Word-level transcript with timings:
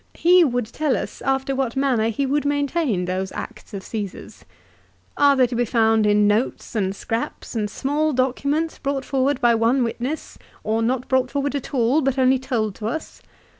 "He 0.15 0.43
would 0.43 0.65
tell 0.65 0.97
us 0.97 1.21
after 1.21 1.53
what 1.55 1.75
manner 1.75 2.09
he 2.09 2.25
would 2.25 2.43
maintain 2.43 3.05
those 3.05 3.31
acts 3.33 3.71
of 3.71 3.83
Caesar's. 3.83 4.45
Are 5.15 5.35
they 5.35 5.45
to 5.45 5.53
be 5.55 5.63
found 5.63 6.07
in 6.07 6.27
notes 6.27 6.73
and 6.75 6.95
scraps 6.95 7.53
and 7.53 7.69
small 7.69 8.11
documents 8.11 8.79
brought 8.79 9.05
forward 9.05 9.39
by 9.39 9.53
one 9.53 9.83
witness, 9.83 10.39
or 10.63 10.81
not 10.81 11.07
brought 11.07 11.29
forward 11.29 11.53
at 11.53 11.71
all 11.75 12.01
but 12.01 12.17
only 12.17 12.39
told 12.39 12.73
to 12.81 12.87
us 12.87 13.21